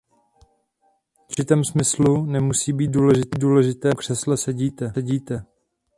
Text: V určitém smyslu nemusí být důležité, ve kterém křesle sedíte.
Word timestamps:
V 1.15 1.19
určitém 1.29 1.63
smyslu 1.63 2.25
nemusí 2.25 2.73
být 2.73 2.91
důležité, 3.37 3.55
ve 3.87 3.95
kterém 3.95 3.95
křesle 3.95 4.37
sedíte. 4.37 4.93